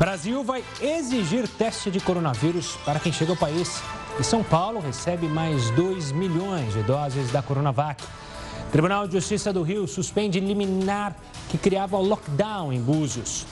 [0.00, 3.82] Brasil vai exigir teste de coronavírus para quem chega ao país.
[4.18, 8.02] E São Paulo recebe mais 2 milhões de doses da Coronavac.
[8.72, 11.14] Tribunal de Justiça do Rio suspende liminar
[11.50, 13.46] que criava o lockdown em Búzios.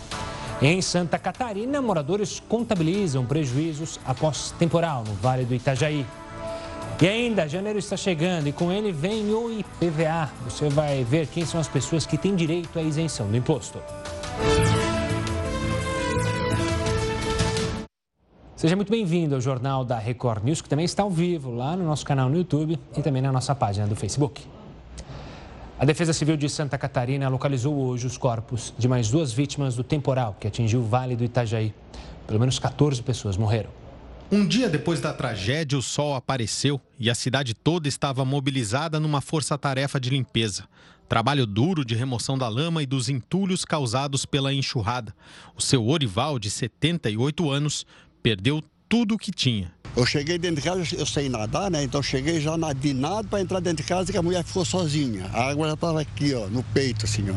[0.62, 6.06] Em Santa Catarina, moradores contabilizam prejuízos após temporal no Vale do Itajaí.
[6.98, 10.30] E ainda, janeiro está chegando e com ele vem o IPVA.
[10.44, 13.78] Você vai ver quem são as pessoas que têm direito à isenção do imposto.
[18.58, 21.84] Seja muito bem-vindo ao Jornal da Record News, que também está ao vivo lá no
[21.84, 24.44] nosso canal no YouTube e também na nossa página do Facebook.
[25.78, 29.84] A Defesa Civil de Santa Catarina localizou hoje os corpos de mais duas vítimas do
[29.84, 31.72] temporal que atingiu o Vale do Itajaí.
[32.26, 33.70] Pelo menos 14 pessoas morreram.
[34.28, 39.20] Um dia depois da tragédia, o sol apareceu e a cidade toda estava mobilizada numa
[39.20, 40.64] força-tarefa de limpeza.
[41.08, 45.14] Trabalho duro de remoção da lama e dos entulhos causados pela enxurrada.
[45.56, 47.86] O seu Orival, de 78 anos,
[48.22, 49.72] perdeu tudo o que tinha.
[49.96, 51.82] Eu cheguei dentro de casa, eu sei nadar, né?
[51.82, 55.28] Então cheguei já de nada para entrar dentro de casa e a mulher ficou sozinha.
[55.32, 57.34] A água já estava aqui, ó, no peito, assim, ó.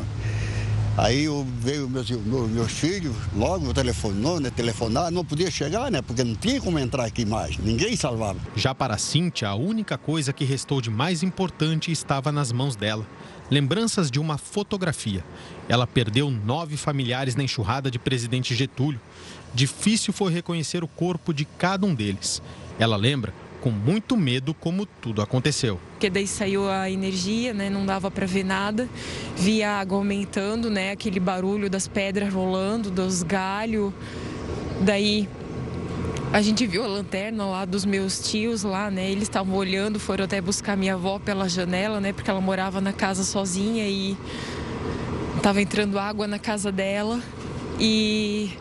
[0.98, 4.52] Aí eu, veio meus, meus, meus filhos, logo telefonou, né?
[4.52, 6.02] Telefonar, não podia chegar, né?
[6.02, 8.40] Porque não tinha como entrar aqui mais, ninguém salvava.
[8.56, 13.08] Já para Cíntia, a única coisa que restou de mais importante estava nas mãos dela.
[13.50, 15.24] Lembranças de uma fotografia.
[15.68, 19.00] Ela perdeu nove familiares na enxurrada de Presidente Getúlio.
[19.54, 22.42] Difícil foi reconhecer o corpo de cada um deles.
[22.80, 25.80] Ela lembra com muito medo como tudo aconteceu.
[25.92, 27.70] Porque daí saiu a energia, né?
[27.70, 28.90] Não dava para ver nada.
[29.38, 30.92] Via a água aumentando, né?
[30.92, 33.94] Aquele barulho das pedras rolando, dos galhos.
[34.82, 35.30] Daí
[36.34, 39.12] a gente viu a lanterna lá dos meus tios lá, né?
[39.12, 42.14] Eles estavam olhando, foram até buscar minha avó pela janela, né?
[42.14, 44.18] Porque ela morava na casa sozinha e
[45.36, 47.22] estava entrando água na casa dela.
[47.80, 48.52] E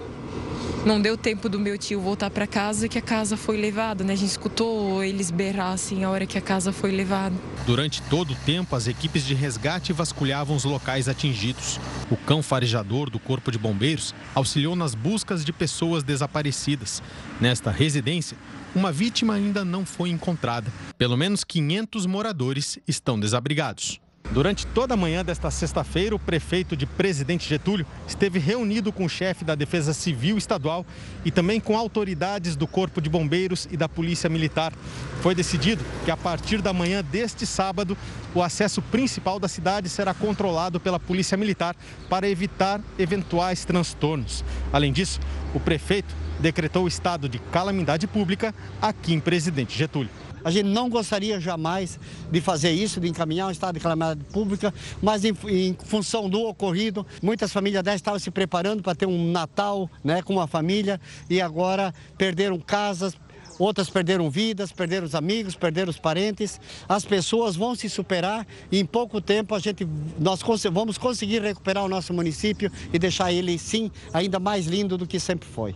[0.85, 4.15] não deu tempo do meu tio voltar para casa que a casa foi levada, né?
[4.15, 7.35] A gente escutou eles berrar assim a hora que a casa foi levada.
[7.67, 11.79] Durante todo o tempo, as equipes de resgate vasculhavam os locais atingidos.
[12.11, 17.03] O cão farejador do Corpo de Bombeiros auxiliou nas buscas de pessoas desaparecidas.
[17.39, 18.37] Nesta residência,
[18.75, 20.73] uma vítima ainda não foi encontrada.
[20.97, 24.01] Pelo menos 500 moradores estão desabrigados.
[24.33, 29.09] Durante toda a manhã desta sexta-feira, o prefeito de Presidente Getúlio esteve reunido com o
[29.09, 30.87] chefe da Defesa Civil Estadual
[31.25, 34.73] e também com autoridades do Corpo de Bombeiros e da Polícia Militar.
[35.21, 37.99] Foi decidido que a partir da manhã deste sábado,
[38.33, 41.75] o acesso principal da cidade será controlado pela Polícia Militar
[42.09, 44.45] para evitar eventuais transtornos.
[44.73, 45.19] Além disso,
[45.53, 50.30] o prefeito decretou o estado de calamidade pública aqui em Presidente Getúlio.
[50.45, 51.99] A gente não gostaria jamais
[52.31, 56.43] de fazer isso, de encaminhar um estado de calamidade pública, mas em, em função do
[56.43, 61.01] ocorrido, muitas famílias dessas estavam se preparando para ter um Natal né, com uma família
[61.29, 63.15] e agora perderam casas,
[63.59, 66.61] outras perderam vidas, perderam os amigos, perderam os parentes.
[66.89, 69.87] As pessoas vão se superar e em pouco tempo a gente,
[70.19, 70.41] nós
[70.73, 75.21] vamos conseguir recuperar o nosso município e deixar ele, sim, ainda mais lindo do que
[75.21, 75.75] sempre foi.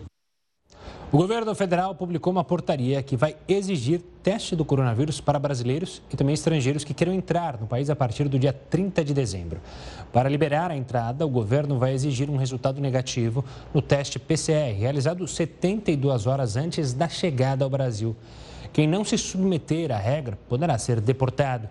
[1.15, 6.17] O governo federal publicou uma portaria que vai exigir teste do coronavírus para brasileiros e
[6.17, 9.61] também estrangeiros que queiram entrar no país a partir do dia 30 de dezembro.
[10.13, 15.25] Para liberar a entrada, o governo vai exigir um resultado negativo no teste PCR, realizado
[15.29, 18.17] 72 horas antes da chegada ao Brasil.
[18.73, 21.69] Quem não se submeter à regra poderá ser deportado,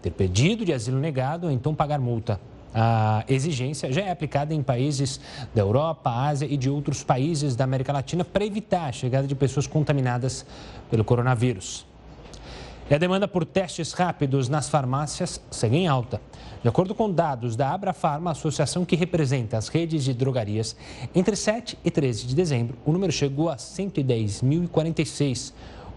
[0.00, 2.40] ter pedido de asilo negado ou então pagar multa.
[2.78, 5.18] A exigência já é aplicada em países
[5.54, 9.34] da Europa, Ásia e de outros países da América Latina para evitar a chegada de
[9.34, 10.44] pessoas contaminadas
[10.90, 11.86] pelo coronavírus.
[12.90, 16.20] E a demanda por testes rápidos nas farmácias segue em alta.
[16.62, 20.76] De acordo com dados da Abrafarma, associação que representa as redes de drogarias,
[21.14, 25.54] entre 7 e 13 de dezembro, o número chegou a 110.046,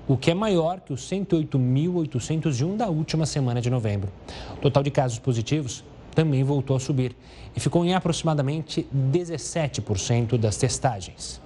[0.07, 4.09] o que é maior que os 108.801 da última semana de novembro.
[4.57, 7.15] O total de casos positivos também voltou a subir
[7.55, 11.41] e ficou em aproximadamente 17% das testagens.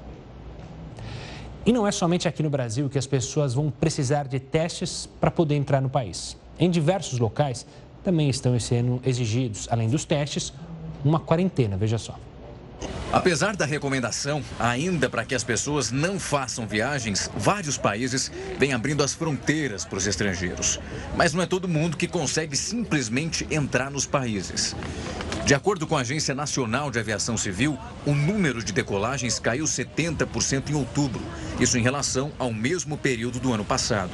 [1.66, 5.32] E não é somente aqui no Brasil que as pessoas vão precisar de testes para
[5.32, 6.36] poder entrar no país.
[6.60, 7.66] Em diversos locais
[8.04, 10.54] também estão sendo exigidos, além dos testes,
[11.06, 12.18] uma quarentena, veja só.
[13.12, 19.04] Apesar da recomendação, ainda para que as pessoas não façam viagens, vários países vêm abrindo
[19.04, 20.80] as fronteiras para os estrangeiros.
[21.16, 24.76] Mas não é todo mundo que consegue simplesmente entrar nos países.
[25.46, 30.70] De acordo com a Agência Nacional de Aviação Civil, o número de decolagens caiu 70%
[30.70, 31.22] em outubro,
[31.60, 34.12] isso em relação ao mesmo período do ano passado.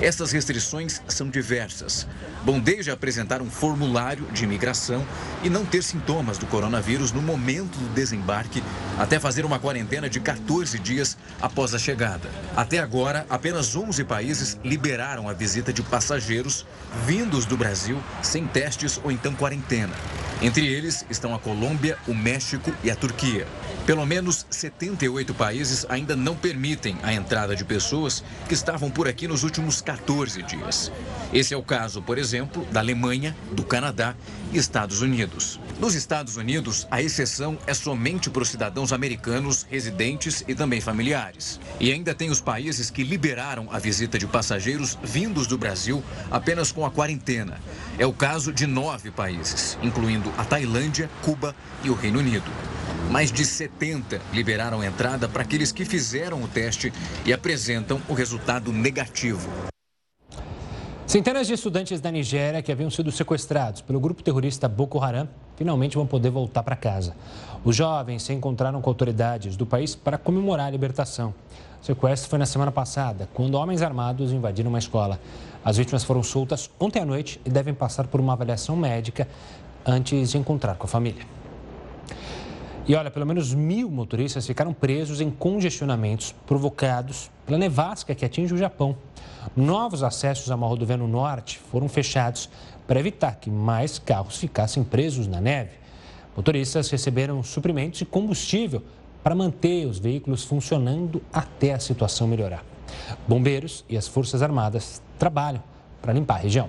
[0.00, 2.06] Essas restrições são diversas.
[2.44, 5.06] Bom desde apresentar um formulário de imigração
[5.44, 8.62] e não ter sintomas do coronavírus no momento do desembarque
[8.98, 12.28] até fazer uma quarentena de 14 dias após a chegada.
[12.56, 16.66] Até agora, apenas 11 países liberaram a visita de passageiros
[17.06, 19.94] vindos do Brasil sem testes ou então quarentena.
[20.40, 23.46] Entre eles estão a Colômbia, o México e a Turquia.
[23.84, 29.26] Pelo menos 78 países ainda não permitem a entrada de pessoas que estavam por aqui
[29.26, 30.92] nos últimos 14 dias.
[31.32, 34.14] Esse é o caso, por exemplo, da Alemanha, do Canadá
[34.52, 35.58] e Estados Unidos.
[35.80, 41.58] Nos Estados Unidos, a exceção é somente para os cidadãos americanos, residentes e também familiares.
[41.80, 46.70] E ainda tem os países que liberaram a visita de passageiros vindos do Brasil apenas
[46.70, 47.58] com a quarentena.
[47.98, 51.52] É o caso de nove países, incluindo a Tailândia, Cuba
[51.82, 52.50] e o Reino Unido.
[53.12, 56.90] Mais de 70 liberaram entrada para aqueles que fizeram o teste
[57.26, 59.50] e apresentam o resultado negativo.
[61.06, 65.94] Centenas de estudantes da Nigéria que haviam sido sequestrados pelo grupo terrorista Boko Haram finalmente
[65.94, 67.14] vão poder voltar para casa.
[67.62, 71.34] Os jovens se encontraram com autoridades do país para comemorar a libertação.
[71.82, 75.20] O sequestro foi na semana passada, quando homens armados invadiram uma escola.
[75.62, 79.28] As vítimas foram soltas ontem à noite e devem passar por uma avaliação médica
[79.84, 81.41] antes de encontrar com a família.
[82.84, 88.52] E olha, pelo menos mil motoristas ficaram presos em congestionamentos provocados pela nevasca que atinge
[88.52, 88.96] o Japão.
[89.56, 92.50] Novos acessos a uma rodovia no norte foram fechados
[92.84, 95.70] para evitar que mais carros ficassem presos na neve.
[96.36, 98.82] Motoristas receberam suprimentos e combustível
[99.22, 102.64] para manter os veículos funcionando até a situação melhorar.
[103.28, 105.62] Bombeiros e as Forças Armadas trabalham
[106.00, 106.68] para limpar a região.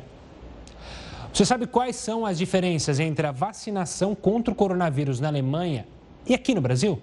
[1.33, 5.87] Você sabe quais são as diferenças entre a vacinação contra o coronavírus na Alemanha
[6.25, 7.01] e aqui no Brasil?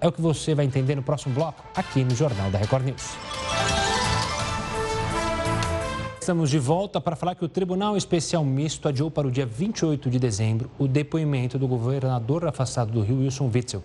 [0.00, 3.14] É o que você vai entender no próximo bloco, aqui no Jornal da Record News.
[6.20, 10.08] Estamos de volta para falar que o Tribunal Especial Misto adiou para o dia 28
[10.08, 13.82] de dezembro o depoimento do governador afastado do Rio, Wilson Witzel.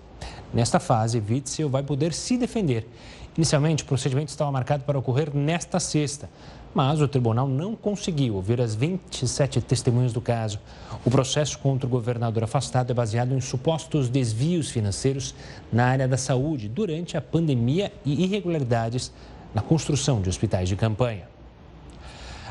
[0.54, 2.88] Nesta fase, Witzel vai poder se defender.
[3.36, 6.30] Inicialmente, o procedimento estava marcado para ocorrer nesta sexta,
[6.76, 10.60] mas o tribunal não conseguiu ouvir as 27 testemunhas do caso.
[11.06, 15.34] O processo contra o governador afastado é baseado em supostos desvios financeiros
[15.72, 19.12] na área da saúde durante a pandemia e irregularidades
[19.54, 21.30] na construção de hospitais de campanha.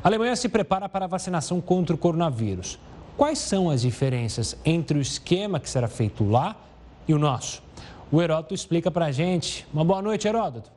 [0.02, 2.78] A Alemanha se prepara para a vacinação contra o coronavírus.
[3.16, 6.54] Quais são as diferenças entre o esquema que será feito lá
[7.08, 7.62] e o nosso?
[8.10, 9.66] O Heródoto explica para a gente.
[9.72, 10.75] Uma boa noite, Heródoto.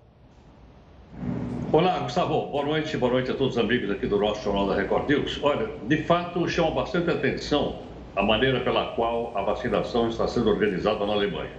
[1.72, 2.48] Olá, Gustavo.
[2.48, 5.40] Boa noite, boa noite a todos os amigos aqui do nosso Jornal da Record News.
[5.44, 7.84] Olha, de fato, chama bastante atenção
[8.16, 11.52] a maneira pela qual a vacinação está sendo organizada na Alemanha.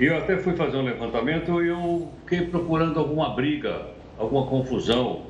[0.00, 5.26] E eu até fui fazer um levantamento e eu fiquei procurando alguma briga, alguma confusão,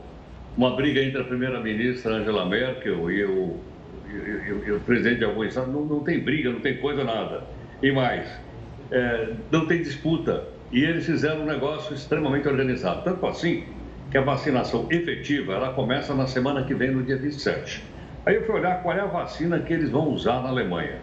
[0.57, 3.57] uma briga entre a primeira-ministra Angela Merkel e o,
[4.09, 5.73] e, e, e o presidente de algum estado.
[5.73, 7.43] Não, não, tem briga, não tem coisa nada.
[7.83, 8.25] E mais,
[8.93, 13.05] é, não tem disputa e eles fizeram um negócio extremamente organizado.
[13.05, 13.63] Tanto assim
[14.11, 17.85] que a vacinação efetiva ela começa na semana que vem, no dia 27.
[18.27, 20.99] Aí eu fui olhar qual é a vacina que eles vão usar na Alemanha.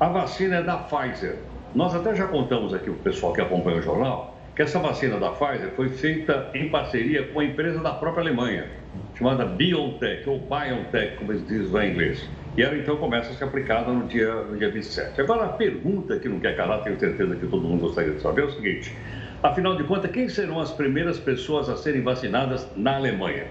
[0.00, 1.36] A vacina é da Pfizer.
[1.74, 5.30] Nós até já contamos aqui o pessoal que acompanha o jornal que essa vacina da
[5.30, 8.70] Pfizer foi feita em parceria com a empresa da própria Alemanha,
[9.14, 12.30] chamada BioNTech, ou BioNTech, como eles dizem em inglês.
[12.56, 15.20] E ela então começa a ser aplicada no dia, no dia 27.
[15.20, 18.42] Agora, a pergunta que não quer calar, tenho certeza que todo mundo gostaria de saber,
[18.42, 18.94] é o seguinte:
[19.42, 23.46] afinal de contas, quem serão as primeiras pessoas a serem vacinadas na Alemanha?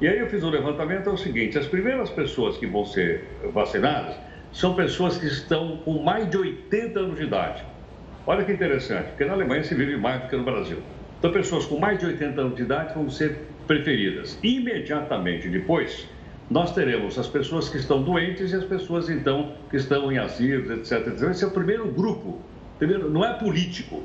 [0.00, 3.24] E aí eu fiz um levantamento: é o seguinte, as primeiras pessoas que vão ser
[3.52, 4.14] vacinadas
[4.52, 7.64] são pessoas que estão com mais de 80 anos de idade.
[8.26, 10.78] Olha que interessante, porque na Alemanha se vive mais do que no Brasil.
[11.18, 14.38] Então, pessoas com mais de 80 anos de idade vão ser preferidas.
[14.42, 16.08] Imediatamente depois,
[16.48, 20.70] nós teremos as pessoas que estão doentes e as pessoas, então, que estão em asilos,
[20.70, 21.08] etc.
[21.08, 21.30] etc.
[21.30, 22.40] Esse é o primeiro grupo.
[22.78, 24.02] Primeiro, não é político,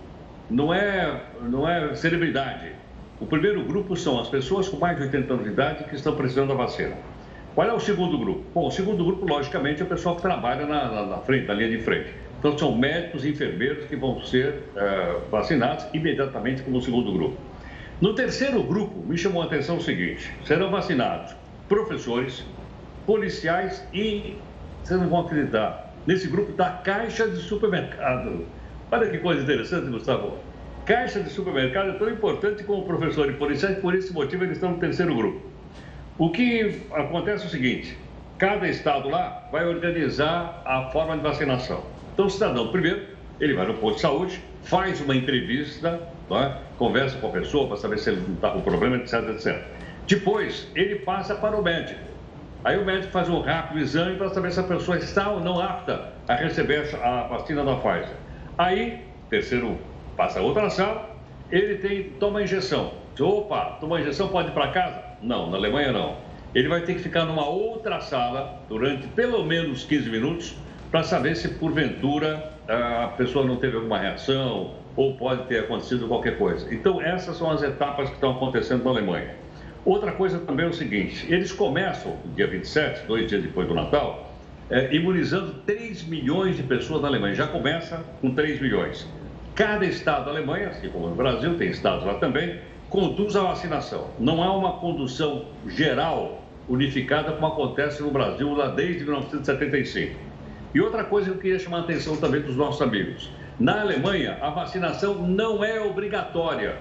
[0.50, 2.72] não é, não é celebridade.
[3.20, 6.16] O primeiro grupo são as pessoas com mais de 80 anos de idade que estão
[6.16, 6.96] precisando da vacina.
[7.54, 8.44] Qual é o segundo grupo?
[8.56, 11.54] Bom, o segundo grupo, logicamente, é o pessoal que trabalha na, na, na frente, na
[11.54, 12.12] linha de frente.
[12.40, 17.38] Então, são médicos e enfermeiros que vão ser é, vacinados imediatamente como segundo grupo.
[18.00, 21.36] No terceiro grupo, me chamou a atenção o seguinte: serão vacinados
[21.72, 22.44] professores,
[23.06, 24.36] policiais e,
[24.84, 28.46] vocês não vão acreditar, nesse grupo da caixa de supermercado.
[28.92, 30.38] Olha que coisa interessante, Gustavo.
[30.86, 34.72] Caixa de supermercado é tão importante como professor e policiais, por esse motivo eles estão
[34.72, 35.40] no terceiro grupo.
[36.18, 37.98] O que acontece é o seguinte:
[38.38, 41.86] cada estado lá vai organizar a forma de vacinação.
[42.14, 43.04] Então, o cidadão, primeiro,
[43.40, 46.02] ele vai no posto de saúde, faz uma entrevista,
[46.32, 46.58] é?
[46.78, 49.64] conversa com a pessoa para saber se ele não está com problema, etc, etc.
[50.08, 52.00] Depois, ele passa para o médico.
[52.64, 55.60] Aí o médico faz um rápido exame para saber se a pessoa está ou não
[55.60, 58.16] apta a receber a vacina da Pfizer.
[58.58, 59.80] Aí terceiro
[60.16, 61.16] passa a outra sala,
[61.50, 62.92] ele tem, toma injeção.
[63.20, 65.02] Opa, toma injeção, pode ir para casa?
[65.22, 66.18] Não, na Alemanha não.
[66.54, 70.56] Ele vai ter que ficar numa outra sala durante pelo menos 15 minutos
[70.92, 76.38] para saber se porventura a pessoa não teve alguma reação ou pode ter acontecido qualquer
[76.38, 76.74] coisa.
[76.74, 79.36] Então, essas são as etapas que estão acontecendo na Alemanha.
[79.84, 84.32] Outra coisa também é o seguinte: eles começam, dia 27, dois dias depois do Natal,
[84.70, 87.34] é, imunizando 3 milhões de pessoas na Alemanha.
[87.34, 89.08] Já começa com 3 milhões.
[89.56, 92.60] Cada estado da Alemanha, assim como no Brasil, tem estados lá também,
[92.90, 94.10] conduz a vacinação.
[94.20, 100.16] Não há uma condução geral unificada como acontece no Brasil lá desde 1975.
[100.74, 103.30] E outra coisa que eu queria chamar a atenção também dos nossos amigos.
[103.60, 106.78] Na Alemanha, a vacinação não é obrigatória.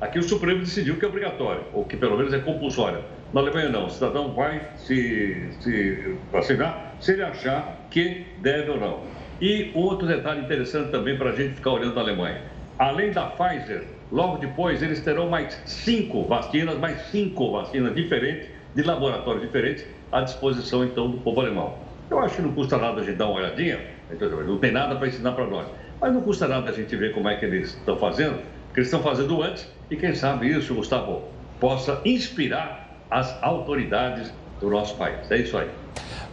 [0.00, 3.00] Aqui o Supremo decidiu que é obrigatória, ou que pelo menos é compulsória.
[3.32, 8.80] Na Alemanha não, o cidadão vai se, se vacinar se ele achar que deve ou
[8.80, 9.00] não.
[9.40, 12.42] E outro detalhe interessante também para a gente ficar olhando na Alemanha.
[12.78, 18.82] Além da Pfizer, logo depois eles terão mais cinco vacinas, mais cinco vacinas diferentes, de
[18.82, 21.78] laboratórios diferentes, à disposição então do povo alemão.
[22.10, 23.80] Eu acho que não custa nada a gente dar uma olhadinha,
[24.46, 25.66] não tem nada para ensinar para nós,
[26.00, 28.38] mas não custa nada a gente ver como é que eles estão fazendo,
[28.74, 31.22] que eles estão fazendo antes, e quem sabe isso, Gustavo,
[31.60, 35.30] possa inspirar as autoridades do nosso país.
[35.30, 35.70] É isso aí.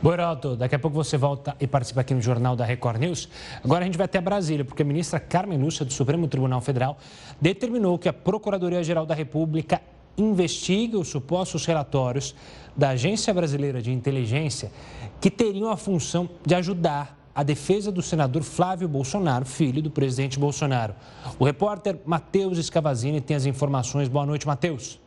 [0.02, 3.30] Boeraldo, daqui a pouco você volta e participa aqui no Jornal da Record News.
[3.64, 6.98] Agora a gente vai até Brasília, porque a ministra Carmen Lúcia, do Supremo Tribunal Federal,
[7.40, 9.80] determinou que a Procuradoria-Geral da República
[10.18, 12.36] investigue os supostos relatórios
[12.76, 14.72] da Agência Brasileira de Inteligência
[15.20, 20.38] que teriam a função de ajudar a defesa do senador Flávio Bolsonaro, filho do presidente
[20.38, 20.96] Bolsonaro.
[21.40, 24.08] O repórter Matheus Escavazini tem as informações.
[24.08, 25.00] Boa noite, Matheus.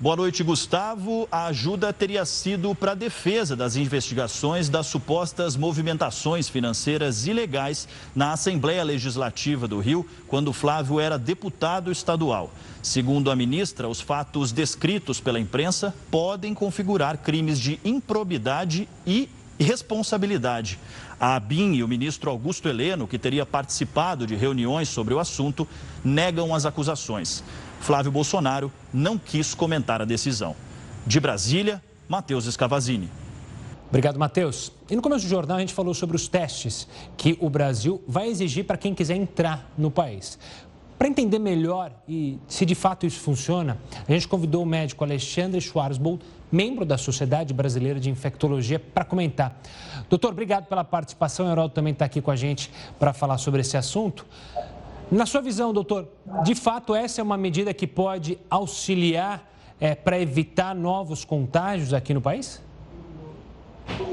[0.00, 1.28] Boa noite, Gustavo.
[1.30, 8.32] A ajuda teria sido para a defesa das investigações das supostas movimentações financeiras ilegais na
[8.32, 12.50] Assembleia Legislativa do Rio, quando Flávio era deputado estadual.
[12.82, 19.28] Segundo a ministra, os fatos descritos pela imprensa podem configurar crimes de improbidade e
[19.60, 20.78] irresponsabilidade.
[21.20, 25.68] A ABIN e o ministro Augusto Heleno, que teria participado de reuniões sobre o assunto,
[26.02, 27.44] negam as acusações.
[27.78, 30.56] Flávio Bolsonaro não quis comentar a decisão.
[31.06, 33.10] De Brasília, Matheus Escavazini.
[33.90, 34.72] Obrigado, Matheus.
[34.88, 36.86] E no começo do jornal a gente falou sobre os testes
[37.16, 40.38] que o Brasil vai exigir para quem quiser entrar no país.
[41.00, 45.58] Para entender melhor e se de fato isso funciona, a gente convidou o médico Alexandre
[45.58, 49.62] Schwarzbold, membro da Sociedade Brasileira de Infectologia, para comentar.
[50.10, 51.46] Doutor, obrigado pela participação.
[51.46, 54.26] O Heraldo também está aqui com a gente para falar sobre esse assunto.
[55.10, 56.06] Na sua visão, doutor,
[56.44, 62.12] de fato essa é uma medida que pode auxiliar é, para evitar novos contágios aqui
[62.12, 62.60] no país?
[63.88, 64.04] Boa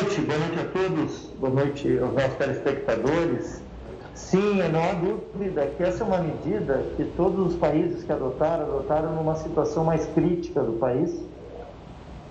[0.00, 3.65] noite, boa noite a todos, boa noite aos nossos telespectadores.
[4.16, 8.64] Sim, não há dúvida que essa é uma medida que todos os países que adotaram,
[8.64, 11.22] adotaram numa situação mais crítica do país,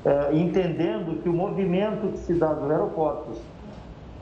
[0.04, 3.40] é, entendendo que o movimento que se dá dos aeroportos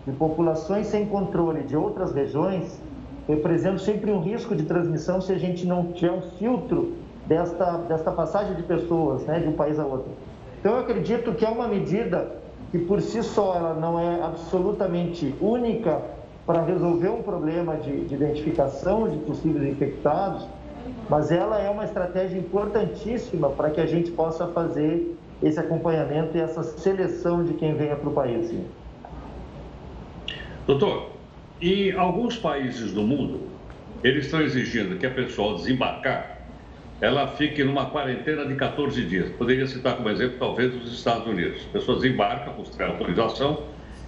[0.06, 2.82] de populações sem controle de outras regiões
[3.30, 8.12] representa sempre um risco de transmissão se a gente não tiver um filtro desta, desta
[8.12, 10.12] passagem de pessoas né, de um país a outro.
[10.60, 12.30] Então, eu acredito que é uma medida
[12.72, 18.16] que, por si só, ela não é absolutamente única para resolver um problema de, de
[18.16, 20.46] identificação de possíveis infectados,
[21.10, 26.42] mas ela é uma estratégia importantíssima para que a gente possa fazer esse acompanhamento e
[26.42, 28.54] essa seleção de quem venha para o país.
[30.66, 31.12] Doutor,
[31.62, 33.42] em alguns países do mundo,
[34.04, 36.40] eles estão exigindo que a pessoa, desembarcar,
[37.02, 39.30] ela fique numa quarentena de 14 dias.
[39.32, 41.66] Poderia citar como exemplo, talvez, os Estados Unidos.
[41.70, 43.64] A pessoa desembarca, buscar autorização,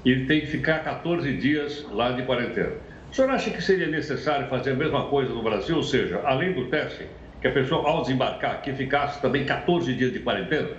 [0.05, 2.73] e tem que ficar 14 dias lá de quarentena.
[3.11, 5.77] O senhor acha que seria necessário fazer a mesma coisa no Brasil?
[5.77, 7.07] Ou seja, além do teste,
[7.41, 10.69] que a pessoa, ao desembarcar aqui, ficasse também 14 dias de quarentena?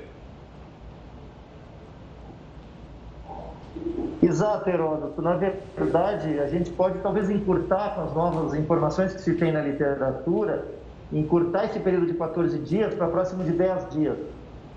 [4.22, 5.20] Exato, Heródoto.
[5.20, 9.60] Na verdade, a gente pode talvez encurtar com as novas informações que se tem na
[9.60, 10.66] literatura,
[11.12, 14.18] encurtar esse período de 14 dias para próximo de 10 dias.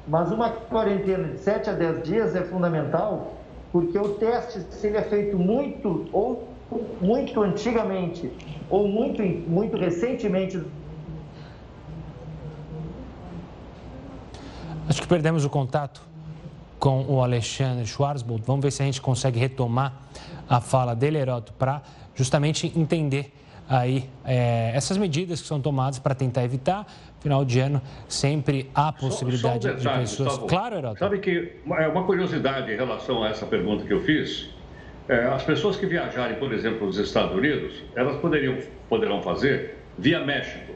[0.07, 3.38] Mas uma quarentena de 7 a 10 dias é fundamental,
[3.71, 6.47] porque o teste, se ele é feito muito ou
[7.01, 8.31] muito antigamente
[8.69, 10.61] ou muito, muito recentemente.
[14.87, 16.01] Acho que perdemos o contato
[16.79, 18.43] com o Alexandre Schwarzbold.
[18.45, 19.93] Vamos ver se a gente consegue retomar
[20.47, 21.81] a fala dele, Heroto, para
[22.15, 23.33] justamente entender
[23.69, 26.85] aí é, essas medidas que são tomadas para tentar evitar.
[27.19, 30.29] Final de ano sempre há possibilidade só, só um detalhe, de pessoas.
[30.29, 30.99] Gustavo, claro, Heroto.
[30.99, 34.49] Sabe que é uma curiosidade em relação a essa pergunta que eu fiz.
[35.07, 38.57] É, as pessoas que viajarem, por exemplo, para os Estados Unidos, elas poderiam,
[38.87, 40.73] poderão fazer via México.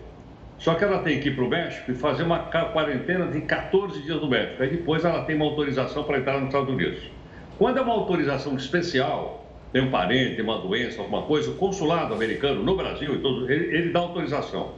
[0.58, 4.02] Só que ela tem que ir para o México e fazer uma quarentena de 14
[4.02, 4.62] dias no México.
[4.64, 7.00] Aí depois ela tem uma autorização para entrar nos Estados Unidos.
[7.58, 9.43] Quando é uma autorização especial,
[9.74, 13.16] tem um parente, uma doença, alguma coisa, o consulado americano no Brasil,
[13.50, 14.74] ele, ele dá autorização.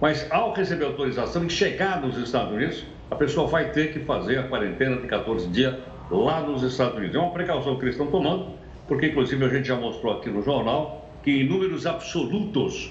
[0.00, 4.38] Mas ao receber autorização e chegar nos Estados Unidos, a pessoa vai ter que fazer
[4.38, 5.76] a quarentena de 14 dias
[6.10, 7.14] lá nos Estados Unidos.
[7.14, 8.54] É uma precaução que eles estão tomando,
[8.88, 12.90] porque inclusive a gente já mostrou aqui no jornal que em números absolutos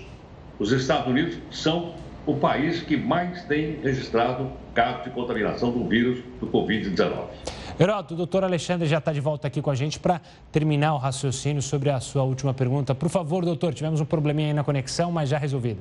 [0.58, 6.20] os Estados Unidos são o país que mais tem registrado casos de contaminação do vírus
[6.39, 7.25] do Covid-19.
[7.81, 10.21] Heroto, o doutor Alexandre já está de volta aqui com a gente para
[10.51, 12.93] terminar o raciocínio sobre a sua última pergunta.
[12.93, 15.79] Por favor, doutor, tivemos um probleminha aí na conexão, mas já resolvido.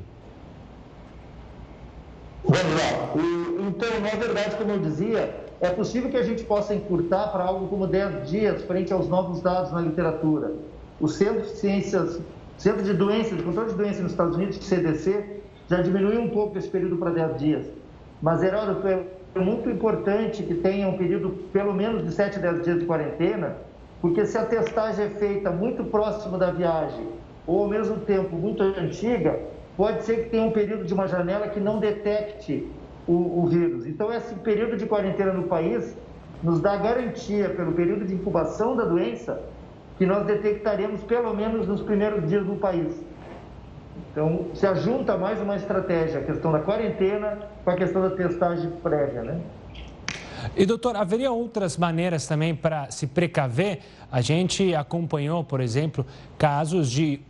[2.42, 3.68] Vamos lá.
[3.68, 7.68] Então, na verdade, como eu dizia, é possível que a gente possa encurtar para algo
[7.68, 10.54] como 10 dias frente aos novos dados na literatura.
[10.98, 12.18] O Centro de Ciências,
[12.56, 16.56] Centro de Doenças, de Controle de Doenças nos Estados Unidos, CDC, já diminuiu um pouco
[16.56, 17.66] esse período para 10 dias.
[18.22, 19.04] Mas, Heródoto, é
[19.38, 23.56] muito importante que tenha um período pelo menos de 7 a 10 dias de quarentena,
[24.00, 27.06] porque se a testagem é feita muito próximo da viagem
[27.46, 29.38] ou ao mesmo tempo muito antiga,
[29.76, 32.66] pode ser que tenha um período de uma janela que não detecte
[33.06, 33.86] o, o vírus.
[33.86, 35.96] Então, esse período de quarentena no país
[36.42, 39.42] nos dá garantia, pelo período de incubação da doença,
[39.98, 43.02] que nós detectaremos pelo menos nos primeiros dias no país.
[44.12, 48.70] Então, se ajunta mais uma estratégia, a questão da quarentena com a questão da testagem
[48.82, 49.40] prévia, né?
[50.56, 53.80] E, doutor, haveria outras maneiras também para se precaver?
[54.10, 56.04] A gente acompanhou, por exemplo,
[56.36, 57.20] casos de,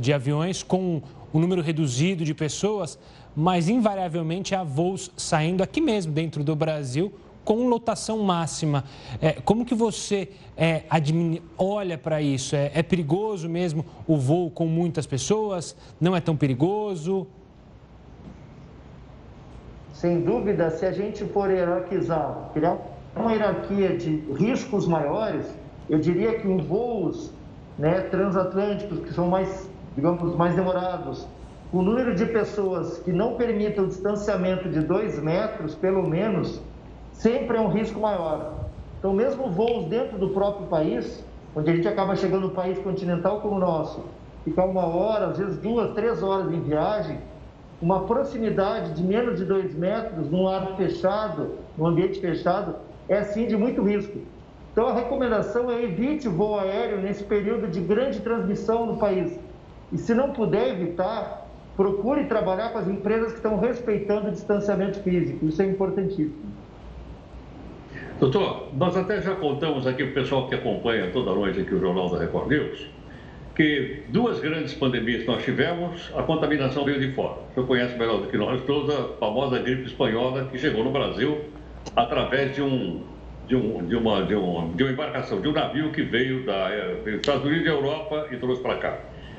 [0.00, 1.00] de aviões com
[1.32, 2.98] um número reduzido de pessoas,
[3.34, 7.12] mas invariavelmente há voos saindo aqui mesmo, dentro do Brasil,
[7.46, 8.82] com lotação máxima.
[9.22, 10.82] É, como que você é,
[11.56, 12.56] olha para isso?
[12.56, 15.76] É, é, perigoso mesmo o voo com muitas pessoas?
[16.00, 17.26] Não é tão perigoso?
[19.92, 22.78] Sem dúvida, se a gente for hierarquizar, criar
[23.14, 25.46] uma hierarquia de riscos maiores,
[25.88, 27.30] eu diria que em voos
[27.78, 31.26] né, transatlânticos, que são mais, digamos, mais demorados,
[31.72, 36.60] o número de pessoas que não permitam o distanciamento de dois metros, pelo menos,
[37.18, 38.66] sempre é um risco maior.
[38.98, 41.24] Então, mesmo voos dentro do próprio país,
[41.54, 44.04] onde a gente acaba chegando no país continental como o nosso,
[44.44, 47.18] ficar uma hora, às vezes duas, três horas em viagem,
[47.80, 52.76] uma proximidade de menos de dois metros num ar fechado, num ambiente fechado,
[53.08, 54.18] é sim de muito risco.
[54.72, 59.38] Então, a recomendação é evite voo aéreo nesse período de grande transmissão no país.
[59.92, 65.00] E se não puder evitar, procure trabalhar com as empresas que estão respeitando o distanciamento
[65.00, 65.46] físico.
[65.46, 66.55] Isso é importantíssimo.
[68.18, 72.08] Doutor, nós até já contamos aqui o pessoal que acompanha toda noite aqui o Jornal
[72.08, 72.86] da Record News,
[73.54, 77.40] que duas grandes pandemias que nós tivemos, a contaminação veio de fora.
[77.50, 80.90] O senhor conhece melhor do que nós todos a famosa gripe espanhola que chegou no
[80.90, 81.42] Brasil
[81.94, 83.02] através de um
[83.46, 86.70] de, um, de, uma, de, um, de uma embarcação, de um navio que veio da,
[86.70, 88.98] eh, dos Estados Unidos e Europa e trouxe para cá.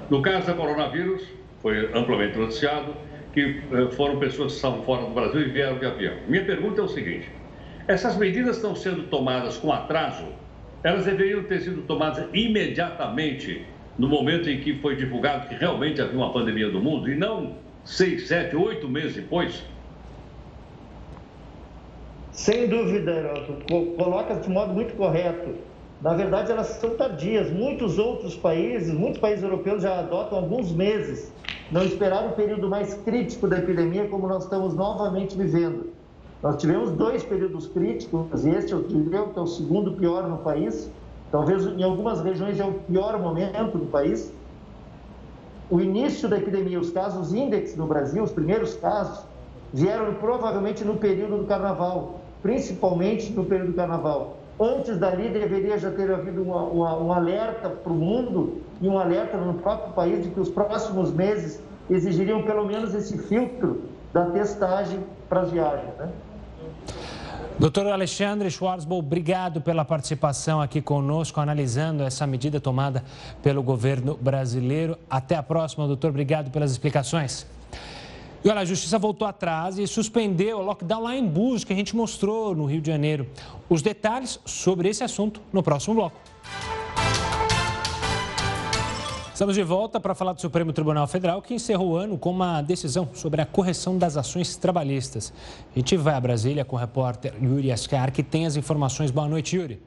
[0.09, 1.27] No caso da coronavírus,
[1.61, 2.93] foi amplamente noticiado,
[3.33, 6.13] que eh, foram pessoas que estavam fora do Brasil e vieram de avião.
[6.27, 7.29] Minha pergunta é o seguinte:
[7.87, 10.25] essas medidas estão sendo tomadas com atraso?
[10.83, 13.65] Elas deveriam ter sido tomadas imediatamente
[13.97, 17.57] no momento em que foi divulgado que realmente havia uma pandemia do mundo e não
[17.83, 19.63] seis, sete, oito meses depois?
[22.31, 23.63] Sem dúvida, Heroto.
[23.95, 25.55] Coloca de modo muito correto.
[25.99, 27.49] Na verdade, elas são tardias.
[27.49, 31.35] Muitos outros países, muitos países europeus já adotam alguns meses
[31.71, 35.96] não esperar o período mais crítico da epidemia como nós estamos novamente vivendo.
[36.41, 40.91] Nós tivemos dois períodos críticos, este eu diria que é o segundo pior no país,
[41.31, 44.31] talvez em algumas regiões é o pior momento do país.
[45.69, 49.25] O início da epidemia, os casos índice no Brasil, os primeiros casos,
[49.73, 54.37] vieram provavelmente no período do carnaval, principalmente no período do carnaval.
[54.59, 58.97] Antes dali deveria já ter havido uma, uma, um alerta para o mundo e um
[58.97, 63.81] alerta no próprio país de que os próximos meses exigiriam pelo menos esse filtro
[64.13, 65.93] da testagem para as viagens.
[65.97, 66.09] Né?
[67.59, 73.03] Doutor Alexandre Schwarzbol, obrigado pela participação aqui conosco, analisando essa medida tomada
[73.41, 74.95] pelo governo brasileiro.
[75.09, 76.11] Até a próxima, doutor.
[76.11, 77.47] Obrigado pelas explicações.
[78.45, 81.75] E olha, a justiça voltou atrás e suspendeu o lockdown lá em Búzios, que a
[81.75, 83.27] gente mostrou no Rio de Janeiro.
[83.67, 86.19] Os detalhes sobre esse assunto no próximo bloco.
[89.37, 92.59] Estamos de volta para falar do Supremo Tribunal Federal, que encerrou o ano com uma
[92.63, 95.31] decisão sobre a correção das ações trabalhistas.
[95.75, 99.11] A gente vai a Brasília com o repórter Yuri Ascar, que tem as informações.
[99.11, 99.79] Boa noite, Yuri.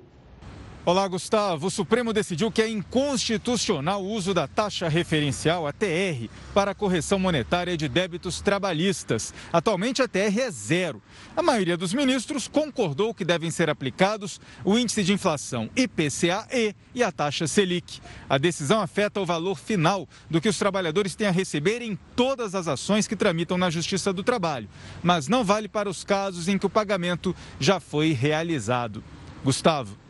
[0.83, 1.67] Olá, Gustavo.
[1.67, 6.75] O Supremo decidiu que é inconstitucional o uso da taxa referencial, a TR, para a
[6.75, 9.35] correção monetária de débitos trabalhistas.
[9.53, 11.03] Atualmente, a TR é zero.
[11.37, 17.03] A maioria dos ministros concordou que devem ser aplicados o índice de inflação IPCA-E e
[17.03, 18.01] a taxa Selic.
[18.27, 22.55] A decisão afeta o valor final do que os trabalhadores têm a receber em todas
[22.55, 24.69] as ações que tramitam na Justiça do Trabalho,
[25.03, 29.05] mas não vale para os casos em que o pagamento já foi realizado.
[29.45, 30.10] Gustavo.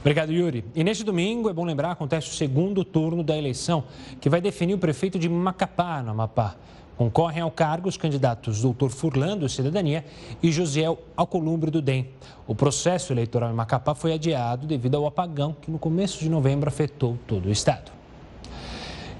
[0.00, 0.64] Obrigado, Yuri.
[0.74, 3.84] E neste domingo, é bom lembrar, acontece o segundo turno da eleição,
[4.20, 6.54] que vai definir o prefeito de Macapá, no Amapá.
[6.96, 10.04] Concorrem ao cargo os candidatos Doutor Furlan, do Cidadania,
[10.42, 12.08] e Josiel Alcolumbre, do DEM.
[12.46, 16.68] O processo eleitoral em Macapá foi adiado devido ao apagão que no começo de novembro
[16.68, 17.92] afetou todo o estado.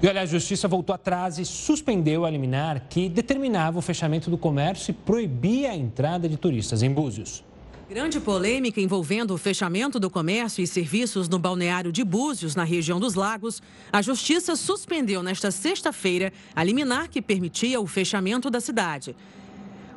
[0.01, 4.37] E olha, a Justiça voltou atrás e suspendeu a liminar que determinava o fechamento do
[4.37, 7.43] comércio e proibia a entrada de turistas em Búzios.
[7.89, 12.99] Grande polêmica envolvendo o fechamento do comércio e serviços no balneário de Búzios, na região
[12.99, 13.63] dos Lagos.
[13.91, 19.15] A Justiça suspendeu nesta sexta-feira a liminar que permitia o fechamento da cidade.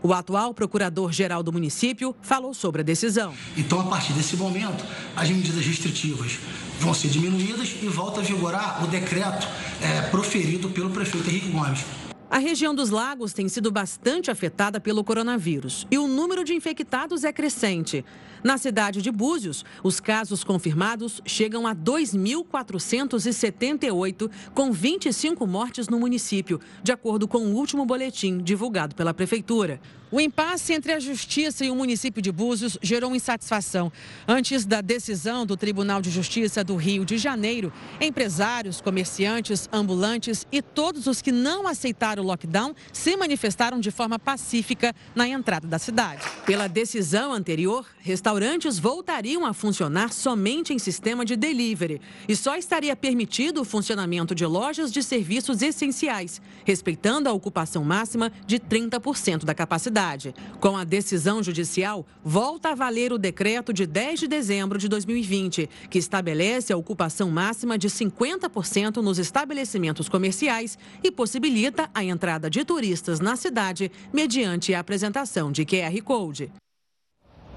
[0.02, 3.34] O atual procurador-geral do município falou sobre a decisão.
[3.58, 4.82] Então, a partir desse momento,
[5.14, 6.38] as medidas restritivas
[6.80, 9.46] vão ser diminuídas e volta a vigorar o decreto
[9.82, 11.84] é, proferido pelo prefeito Henrique Gomes.
[12.32, 17.24] A região dos lagos tem sido bastante afetada pelo coronavírus e o número de infectados
[17.24, 18.02] é crescente.
[18.42, 26.60] Na cidade de Búzios, os casos confirmados chegam a 2.478, com 25 mortes no município,
[26.82, 29.80] de acordo com o último boletim divulgado pela Prefeitura.
[30.12, 33.90] O impasse entre a Justiça e o município de Búzios gerou insatisfação.
[34.28, 40.60] Antes da decisão do Tribunal de Justiça do Rio de Janeiro, empresários, comerciantes, ambulantes e
[40.60, 45.78] todos os que não aceitaram o lockdown se manifestaram de forma pacífica na entrada da
[45.78, 46.20] cidade.
[46.44, 47.86] Pela decisão anterior,
[48.32, 54.34] restaurantes voltariam a funcionar somente em sistema de delivery e só estaria permitido o funcionamento
[54.34, 60.34] de lojas de serviços essenciais, respeitando a ocupação máxima de 30% da capacidade cidade.
[60.60, 65.68] Com a decisão judicial, volta a valer o decreto de 10 de dezembro de 2020,
[65.90, 72.64] que estabelece a ocupação máxima de 50% nos estabelecimentos comerciais e possibilita a entrada de
[72.64, 76.61] turistas na cidade mediante a apresentação de QR Code.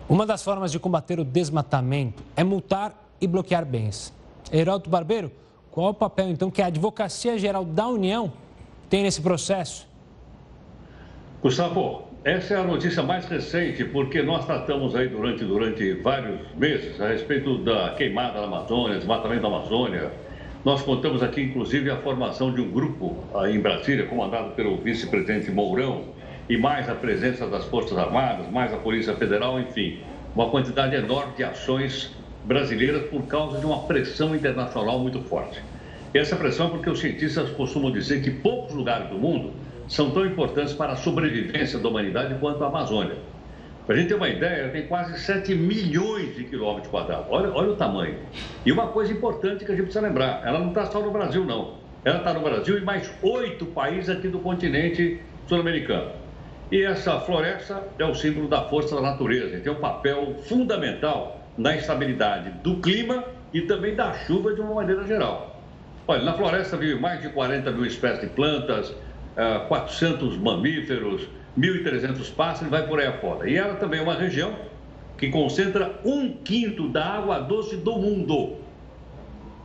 [0.07, 4.13] Uma das formas de combater o desmatamento é multar e bloquear bens.
[4.51, 5.31] Heraldo Barbeiro,
[5.71, 8.31] qual é o papel então que a Advocacia Geral da União
[8.87, 9.87] tem nesse processo?
[11.41, 17.01] Gustavo, essa é a notícia mais recente, porque nós tratamos aí durante, durante vários meses
[17.01, 20.11] a respeito da queimada na Amazônia, desmatamento da Amazônia.
[20.63, 25.49] Nós contamos aqui, inclusive, a formação de um grupo aí em Brasília, comandado pelo vice-presidente
[25.49, 26.14] Mourão,
[26.49, 29.99] e mais a presença das Forças Armadas, mais a Polícia Federal, enfim,
[30.36, 32.12] uma quantidade enorme de ações
[32.43, 35.62] brasileiras por causa de uma pressão internacional muito forte.
[36.13, 39.53] Essa pressão é porque os cientistas costumam dizer que poucos lugares do mundo
[39.88, 43.17] são tão importantes para a sobrevivência da humanidade quanto a Amazônia.
[43.86, 47.27] Para a gente ter uma ideia, tem quase 7 milhões de quilômetros quadrados.
[47.29, 48.17] Olha, olha o tamanho.
[48.65, 51.45] E uma coisa importante que a gente precisa lembrar: ela não está só no Brasil,
[51.45, 51.73] não.
[52.03, 56.24] Ela está no Brasil e mais oito países aqui do continente sul-americano.
[56.71, 61.47] E essa floresta é o símbolo da força da natureza e tem um papel fundamental
[61.58, 63.23] na estabilidade do clima
[63.54, 65.62] e também da chuva de uma maneira geral.
[66.08, 68.93] Olha, na floresta vive mais de 40 mil espécies de plantas,
[69.67, 73.49] 400 mamíferos, 1.300 pássaros, vai por aí afora.
[73.49, 74.56] E ela também é uma região
[75.17, 78.58] que concentra um quinto da água doce do mundo,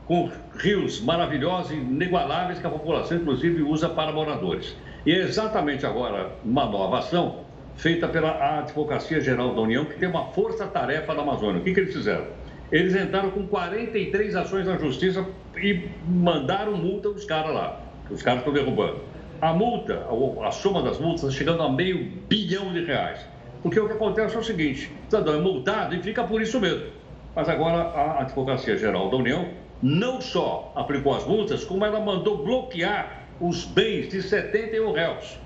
[0.07, 4.77] com rios maravilhosos e inigualáveis que a população, inclusive, usa para moradores.
[5.05, 7.45] E é exatamente agora uma nova ação
[7.77, 11.61] feita pela Advocacia Geral da União, que tem uma força-tarefa na Amazônia.
[11.61, 12.27] O que, que eles fizeram?
[12.71, 17.81] Eles entraram com 43 ações na justiça e mandaram multa dos caras lá.
[18.11, 19.11] Os caras estão derrubando
[19.41, 20.07] a multa,
[20.45, 23.27] a soma das multas está chegando a meio bilhão de reais.
[23.63, 26.61] Porque o que acontece é o seguinte, o cidadão é multado e fica por isso
[26.61, 26.87] mesmo.
[27.35, 29.49] Mas agora a Advocacia Geral da União
[29.83, 35.38] não só aplicou as multas, como ela mandou bloquear os bens de 71 réus.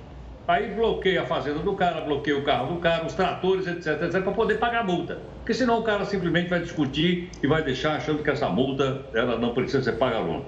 [0.47, 4.23] Aí bloqueia a fazenda do cara, bloqueia o carro do cara, os tratores, etc, etc,
[4.23, 5.19] para poder pagar a multa.
[5.39, 9.39] Porque senão o cara simplesmente vai discutir e vai deixar achando que essa multa ela
[9.39, 10.45] não precisa ser paga longa.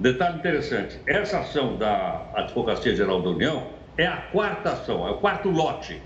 [0.00, 3.66] Detalhe interessante: essa ação da Advocacia Geral da União
[3.98, 6.00] é a quarta ação, é o quarto lote.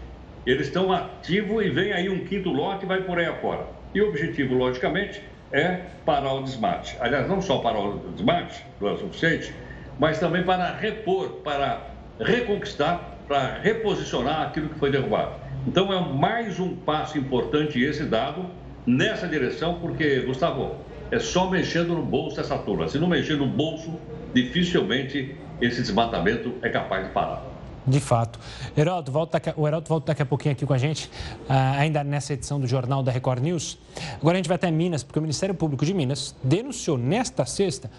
[0.44, 3.66] Eles estão ativos e vem aí um quinto lote e vai por aí afora.
[3.94, 6.96] E o objetivo, logicamente, é parar o desmate.
[7.00, 9.54] Aliás, não só parar o desmate, não é suficiente,
[10.00, 15.34] mas também para repor, para reconquistar, para reposicionar aquilo que foi derrubado.
[15.66, 18.46] Então, é mais um passo importante esse dado
[18.86, 20.76] nessa direção, porque, Gustavo,
[21.10, 22.88] é só mexendo no bolso dessa turma.
[22.88, 23.92] Se não mexer no bolso,
[24.34, 27.44] dificilmente esse desmatamento é capaz de parar.
[27.86, 28.38] De fato.
[28.76, 31.10] Heraldo, volta, o Heraldo volta daqui a pouquinho aqui com a gente,
[31.46, 33.78] ah, ainda nessa edição do Jornal da Record News.
[34.16, 37.90] Agora a gente vai até Minas, porque o Ministério Público de Minas denunciou nesta sexta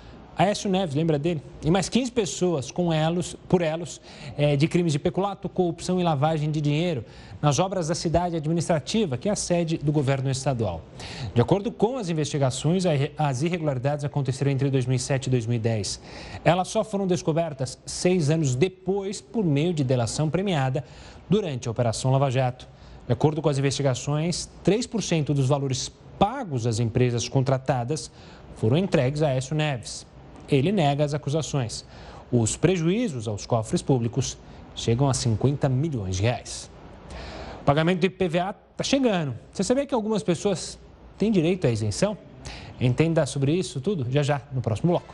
[0.42, 1.40] Aécio Neves, lembra dele?
[1.64, 4.02] E mais 15 pessoas com elos, por elos
[4.36, 7.06] é, de crimes de peculato, corrupção e lavagem de dinheiro
[7.40, 10.82] nas obras da cidade administrativa, que é a sede do governo estadual.
[11.36, 16.02] De acordo com as investigações, as irregularidades aconteceram entre 2007 e 2010.
[16.44, 20.84] Elas só foram descobertas seis anos depois por meio de delação premiada
[21.30, 22.68] durante a Operação Lava Jato.
[23.06, 28.10] De acordo com as investigações, 3% dos valores pagos às empresas contratadas
[28.56, 30.10] foram entregues a Aécio Neves.
[30.50, 31.86] Ele nega as acusações.
[32.32, 34.38] Os prejuízos aos cofres públicos
[34.76, 36.70] chegam a 50 milhões de reais.
[37.62, 39.36] O pagamento do IPVA está chegando.
[39.52, 40.80] Você sabia que algumas pessoas
[41.18, 42.18] têm direito à isenção?
[42.80, 45.14] Entenda sobre isso tudo já já no próximo bloco.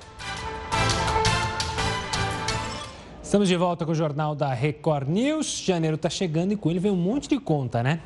[3.22, 5.62] Estamos de volta com o jornal da Record News.
[5.66, 8.00] Janeiro está chegando e com ele vem um monte de conta, né?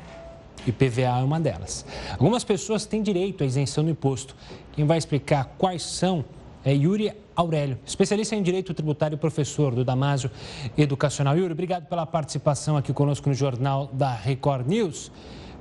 [0.66, 1.86] IPVA é uma delas.
[2.10, 4.34] Algumas pessoas têm direito à isenção do imposto.
[4.72, 6.24] Quem vai explicar quais são
[6.64, 10.30] é Yuri Aurélio, especialista em Direito Tributário e professor do Damásio
[10.76, 11.36] Educacional.
[11.36, 15.10] Yuri, obrigado pela participação aqui conosco no Jornal da Record News.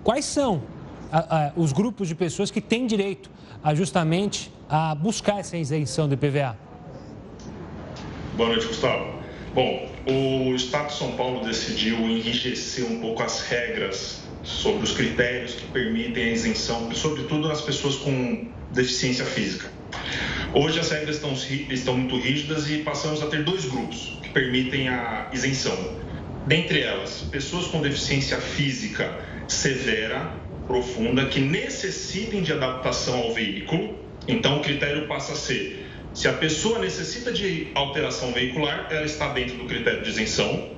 [0.04, 0.62] Quais são
[1.12, 3.30] a, a, os grupos de pessoas que têm direito
[3.64, 6.58] a justamente a buscar essa isenção do IPVA?
[8.36, 9.22] Boa noite, Gustavo.
[9.54, 15.54] Bom, o Estado de São Paulo decidiu enrijecer um pouco as regras sobre os critérios
[15.56, 19.70] que permitem a isenção, sobretudo nas pessoas com deficiência física.
[20.54, 21.34] Hoje as regras estão,
[21.70, 25.78] estão muito rígidas e passamos a ter dois grupos que permitem a isenção.
[26.46, 30.34] Dentre elas, pessoas com deficiência física severa,
[30.68, 33.98] profunda, que necessitem de adaptação ao veículo.
[34.28, 39.32] Então, o critério passa a ser: se a pessoa necessita de alteração veicular, ela está
[39.32, 40.70] dentro do critério de isenção.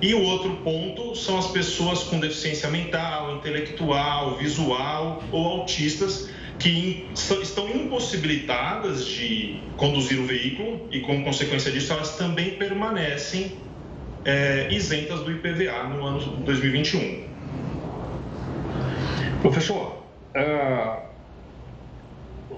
[0.00, 6.28] E o outro ponto são as pessoas com deficiência mental, intelectual, visual ou autistas
[6.62, 7.08] que
[7.42, 13.56] estão impossibilitadas de conduzir o veículo e, como consequência disso, elas também permanecem
[14.24, 17.24] é, isentas do IPVA no ano 2021.
[19.42, 21.02] Professor, é,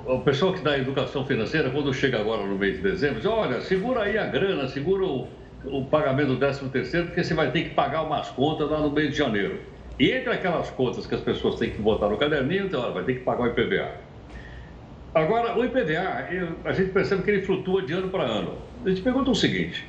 [0.07, 3.63] o pessoal que dá educação financeira, quando chega agora no mês de dezembro, diz: olha,
[3.63, 5.27] segura aí a grana, segura o,
[5.65, 8.91] o pagamento do 13 terceiro, porque você vai ter que pagar umas contas lá no
[8.91, 9.74] mês de janeiro.
[9.99, 13.15] E entre aquelas contas que as pessoas têm que botar no caderninho, então, vai ter
[13.15, 13.93] que pagar o IPVA.
[15.15, 16.29] Agora, o IPVA,
[16.65, 18.59] a gente percebe que ele flutua de ano para ano.
[18.85, 19.87] A gente pergunta o seguinte: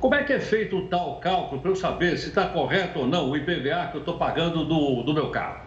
[0.00, 3.06] como é que é feito o tal cálculo para eu saber se está correto ou
[3.06, 5.64] não o IPVA que eu estou pagando do, do meu carro?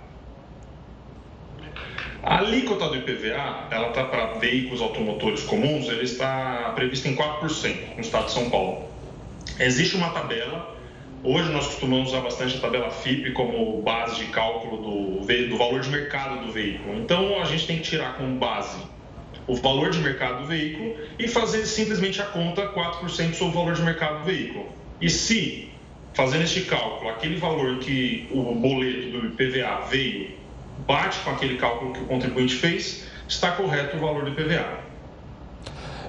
[2.23, 7.95] A alíquota do IPVA, ela está para veículos automotores comuns, ele está prevista em 4%
[7.95, 8.85] no estado de São Paulo.
[9.59, 10.76] Existe uma tabela
[11.29, 15.81] Hoje nós costumamos usar bastante a tabela FIP como base de cálculo do, do valor
[15.81, 16.97] de mercado do veículo.
[17.01, 18.77] Então a gente tem que tirar como base
[19.45, 23.73] o valor de mercado do veículo e fazer simplesmente a conta 4% sobre o valor
[23.73, 24.67] de mercado do veículo.
[25.01, 25.69] E se,
[26.13, 30.31] fazendo este cálculo, aquele valor que o boleto do IPVA veio
[30.87, 34.79] bate com aquele cálculo que o contribuinte fez, está correto o valor do IPVA.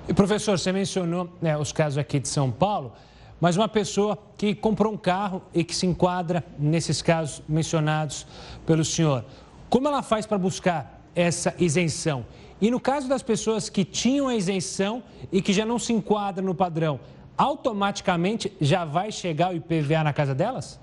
[0.09, 2.93] E professor, você mencionou né, os casos aqui de São Paulo.
[3.41, 8.27] Mas uma pessoa que comprou um carro e que se enquadra nesses casos mencionados
[8.67, 9.25] pelo senhor,
[9.71, 12.27] como ela faz para buscar essa isenção?
[12.61, 16.45] E no caso das pessoas que tinham a isenção e que já não se enquadram
[16.45, 16.99] no padrão,
[17.37, 20.81] automaticamente já vai chegar o IPVA na casa delas?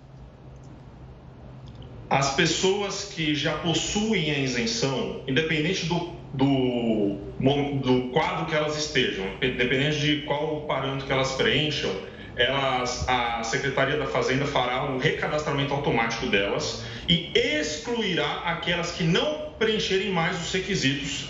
[2.10, 7.18] As pessoas que já possuem a isenção, independente do, do,
[7.82, 11.92] do quadro que elas estejam, independente de qual parâmetro que elas preencham,
[12.38, 19.54] elas, a Secretaria da Fazenda fará um recadastramento automático delas e excluirá aquelas que não
[19.58, 21.30] preencherem mais os requisitos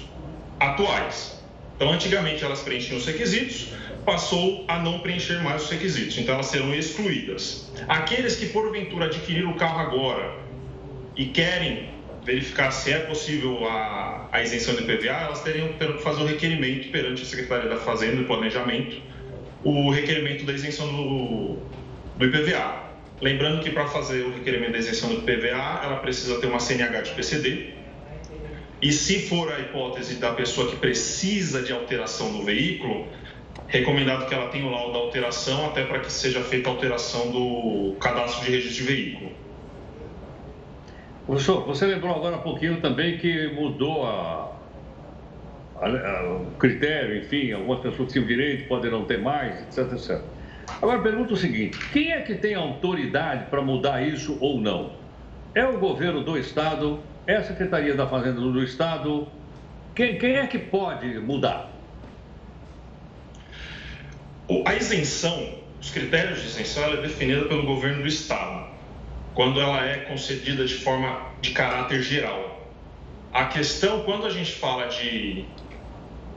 [0.60, 1.44] atuais.
[1.76, 3.74] Então, antigamente elas preenchiam os requisitos,
[4.06, 7.72] passou a não preencher mais os requisitos, então elas serão excluídas.
[7.88, 10.38] Aqueles que porventura adquiriram o carro agora
[11.15, 11.89] e querem
[12.24, 16.89] verificar se é possível a, a isenção do IPVA, elas teriam que fazer o requerimento
[16.89, 18.98] perante a Secretaria da Fazenda e Planejamento
[19.63, 21.58] o requerimento da isenção do,
[22.18, 22.84] do IPVA.
[23.22, 27.02] Lembrando que para fazer o requerimento da isenção do IPVA, ela precisa ter uma CNH
[27.02, 27.74] de PCD.
[28.82, 33.08] E se for a hipótese da pessoa que precisa de alteração do veículo,
[33.68, 37.32] recomendado que ela tenha o laudo da alteração até para que seja feita a alteração
[37.32, 39.32] do cadastro de registro de veículo.
[41.26, 44.55] Professor, você lembrou agora há pouquinho também que mudou a,
[45.88, 50.21] o critério, enfim, algumas pessoas tinham direito, podem não ter mais, etc, etc.
[50.82, 54.93] Agora, pergunto o seguinte: quem é que tem autoridade para mudar isso ou não?
[55.54, 57.00] É o governo do Estado?
[57.28, 59.28] É a Secretaria da Fazenda do Estado?
[59.95, 61.71] Quem, quem é que pode mudar?
[64.65, 68.69] A isenção, os critérios de isenção, é definida pelo governo do Estado,
[69.34, 72.69] quando ela é concedida de forma de caráter geral.
[73.34, 75.45] A questão, quando a gente fala de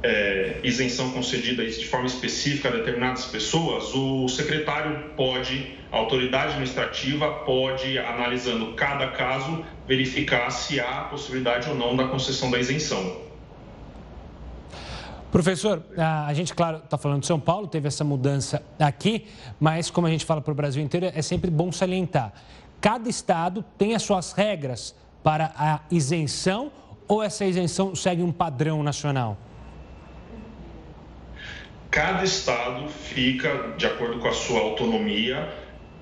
[0.03, 7.31] é, isenção concedida de forma específica a determinadas pessoas, o secretário pode, a autoridade administrativa
[7.45, 13.29] pode, analisando cada caso, verificar se há possibilidade ou não da concessão da isenção.
[15.33, 19.27] Professor, a gente, claro, está falando de São Paulo, teve essa mudança aqui,
[19.61, 22.33] mas como a gente fala para o Brasil inteiro, é sempre bom salientar.
[22.81, 26.73] Cada estado tem as suas regras para a isenção
[27.07, 29.37] ou essa isenção segue um padrão nacional?
[31.91, 35.49] Cada estado fica, de acordo com a sua autonomia,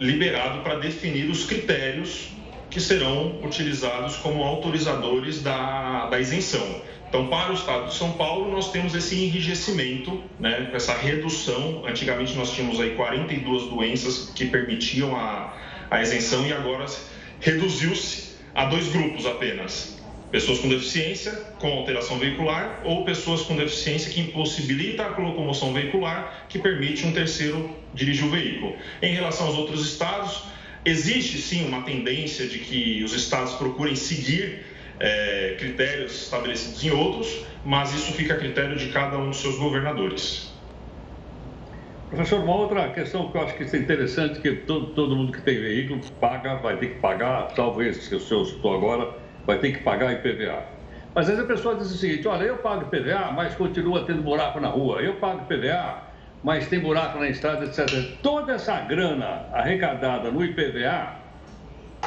[0.00, 2.30] liberado para definir os critérios
[2.68, 6.82] que serão utilizados como autorizadores da, da isenção.
[7.08, 11.84] Então, para o estado de São Paulo, nós temos esse enrijecimento, né, essa redução.
[11.86, 15.56] Antigamente, nós tínhamos aí 42 doenças que permitiam a,
[15.88, 16.84] a isenção e agora
[17.40, 19.95] reduziu-se a dois grupos apenas
[20.30, 26.46] pessoas com deficiência com alteração veicular ou pessoas com deficiência que impossibilita a locomoção veicular,
[26.48, 28.76] que permite um terceiro dirigir o veículo.
[29.00, 30.42] Em relação aos outros estados,
[30.84, 34.64] existe sim uma tendência de que os estados procurem seguir
[34.98, 39.56] é, critérios estabelecidos em outros, mas isso fica a critério de cada um dos seus
[39.56, 40.54] governadores.
[42.08, 45.42] Professor, uma outra questão que eu acho que é interessante, que todo, todo mundo que
[45.42, 49.82] tem veículo paga, vai ter que pagar, que o senhor citou agora, vai ter que
[49.82, 50.64] pagar IPVA.
[51.14, 54.22] Mas às vezes a pessoa diz o seguinte: olha, eu pago IPVA, mas continua tendo
[54.22, 55.00] buraco na rua.
[55.00, 56.02] Eu pago IPVA,
[56.42, 58.18] mas tem buraco na estrada, etc.
[58.22, 61.16] Toda essa grana arrecadada no IPVA,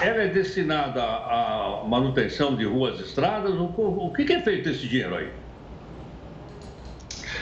[0.01, 3.55] ela é destinada à manutenção de ruas e estradas?
[3.57, 5.29] O que é feito esse dinheiro aí?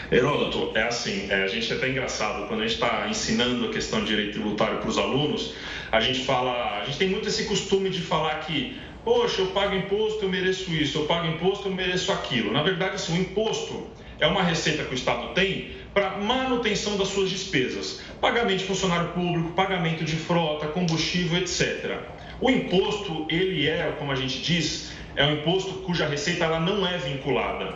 [0.09, 3.73] Heródoto, é assim, é, a gente é até engraçado, quando a gente está ensinando a
[3.73, 5.53] questão de direito tributário para os alunos,
[5.91, 9.73] a gente fala, a gente tem muito esse costume de falar que poxa, eu pago
[9.73, 12.51] imposto, eu mereço isso, eu pago imposto, eu mereço aquilo.
[12.51, 13.87] Na verdade, assim, o imposto
[14.19, 19.07] é uma receita que o Estado tem para manutenção das suas despesas, pagamento de funcionário
[19.13, 21.99] público, pagamento de frota, combustível, etc.
[22.41, 26.85] O imposto, ele é, como a gente diz, é um imposto cuja receita ela não
[26.85, 27.75] é vinculada.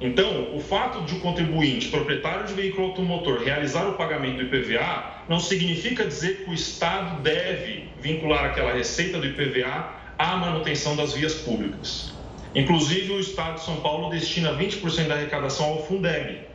[0.00, 5.22] Então, o fato de o contribuinte, proprietário de veículo automotor, realizar o pagamento do IPVA
[5.28, 11.12] não significa dizer que o Estado deve vincular aquela receita do IPVA à manutenção das
[11.12, 12.12] vias públicas.
[12.54, 16.46] Inclusive, o Estado de São Paulo destina 20% da arrecadação ao Fundeb,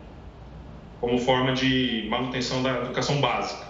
[1.01, 3.69] como forma de manutenção da educação básica.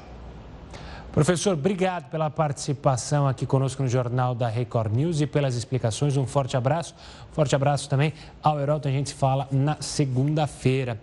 [1.12, 6.16] Professor, obrigado pela participação aqui conosco no Jornal da Record News e pelas explicações.
[6.16, 6.94] Um forte abraço.
[7.32, 8.88] Forte abraço também ao Heródoto.
[8.88, 11.02] A gente se fala na segunda-feira.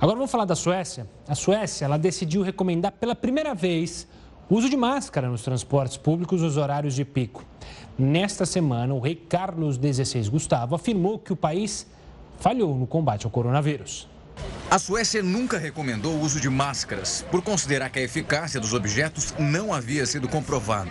[0.00, 1.06] Agora vamos falar da Suécia.
[1.28, 4.08] A Suécia ela decidiu recomendar pela primeira vez
[4.48, 7.44] o uso de máscara nos transportes públicos nos horários de pico.
[7.96, 11.86] Nesta semana, o rei Carlos XVI Gustavo afirmou que o país
[12.38, 14.08] falhou no combate ao coronavírus.
[14.74, 19.32] A Suécia nunca recomendou o uso de máscaras, por considerar que a eficácia dos objetos
[19.38, 20.90] não havia sido comprovado,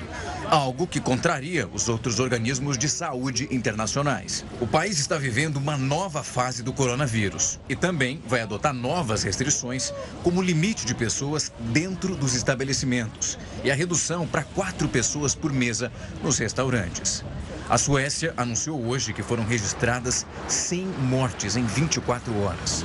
[0.50, 4.46] algo que contraria os outros organismos de saúde internacionais.
[4.62, 9.94] O país está vivendo uma nova fase do coronavírus e também vai adotar novas restrições,
[10.24, 15.52] como o limite de pessoas dentro dos estabelecimentos e a redução para quatro pessoas por
[15.52, 15.92] mesa
[16.24, 17.22] nos restaurantes.
[17.70, 22.84] A Suécia anunciou hoje que foram registradas 100 mortes em 24 horas.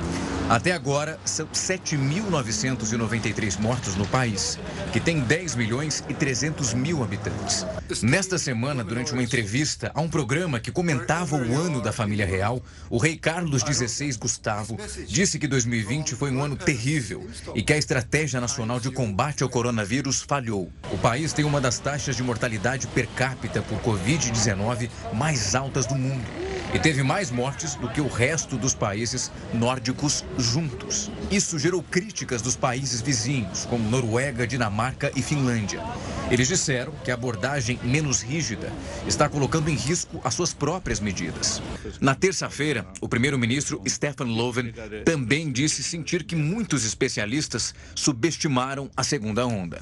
[0.49, 4.57] Até agora, são 7.993 mortos no país,
[4.91, 7.67] que tem 10 milhões e 300 mil habitantes.
[8.01, 12.63] Nesta semana, durante uma entrevista a um programa que comentava o ano da família real,
[12.89, 14.75] o rei Carlos XVI Gustavo
[15.07, 19.49] disse que 2020 foi um ano terrível e que a estratégia nacional de combate ao
[19.49, 20.71] coronavírus falhou.
[20.91, 24.68] O país tem uma das taxas de mortalidade per capita por Covid-19
[25.13, 26.25] mais altas do mundo
[26.73, 31.09] e teve mais mortes do que o resto dos países nórdicos juntos.
[31.31, 35.81] Isso gerou críticas dos países vizinhos, como Noruega, Dinamarca e Finlândia.
[36.29, 38.71] Eles disseram que a abordagem menos rígida
[39.07, 41.61] está colocando em risco as suas próprias medidas.
[41.99, 49.45] Na terça-feira, o primeiro-ministro Stefan Löfven também disse sentir que muitos especialistas subestimaram a segunda
[49.47, 49.81] onda.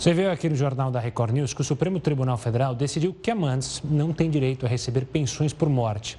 [0.00, 3.30] Você viu aqui no Jornal da Record News que o Supremo Tribunal Federal decidiu que
[3.30, 6.16] amantes não têm direito a receber pensões por morte.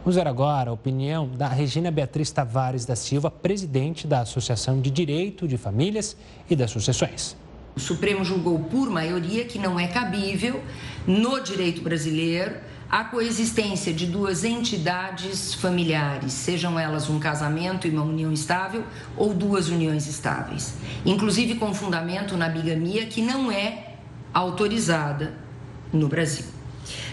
[0.00, 4.90] Vamos ver agora a opinião da Regina Beatriz Tavares da Silva, presidente da Associação de
[4.90, 6.14] Direito de Famílias
[6.50, 7.34] e das Sucessões.
[7.74, 10.62] O Supremo julgou por maioria que não é cabível,
[11.06, 12.56] no direito brasileiro,
[12.94, 18.84] a coexistência de duas entidades familiares, sejam elas um casamento e uma união estável
[19.16, 20.74] ou duas uniões estáveis,
[21.04, 23.96] inclusive com fundamento na bigamia, que não é
[24.32, 25.34] autorizada
[25.92, 26.44] no Brasil.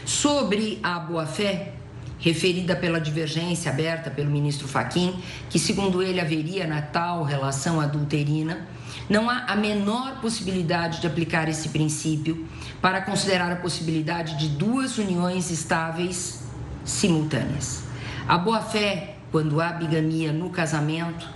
[0.05, 1.73] Sobre a boa-fé,
[2.21, 8.67] referida pela divergência aberta pelo ministro Faquim, que segundo ele haveria na tal relação adulterina,
[9.09, 12.47] não há a menor possibilidade de aplicar esse princípio
[12.81, 16.43] para considerar a possibilidade de duas uniões estáveis
[16.85, 17.83] simultâneas.
[18.27, 21.27] A boa-fé, quando há bigamia no casamento,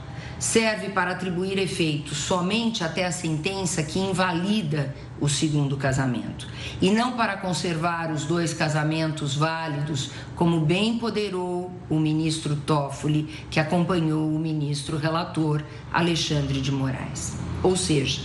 [0.45, 6.47] serve para atribuir efeito somente até a sentença que invalida o segundo casamento,
[6.79, 13.59] e não para conservar os dois casamentos válidos, como bem poderou o ministro Toffoli, que
[13.59, 17.37] acompanhou o ministro relator Alexandre de Moraes.
[17.63, 18.21] Ou seja,